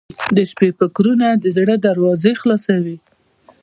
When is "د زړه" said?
1.43-1.75